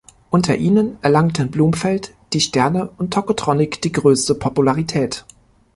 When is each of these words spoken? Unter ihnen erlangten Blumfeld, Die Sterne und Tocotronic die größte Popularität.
Unter 0.31 0.55
ihnen 0.57 0.97
erlangten 1.03 1.51
Blumfeld, 1.51 2.15
Die 2.33 2.41
Sterne 2.41 2.89
und 2.97 3.13
Tocotronic 3.13 3.83
die 3.83 3.91
größte 3.91 4.33
Popularität. 4.33 5.25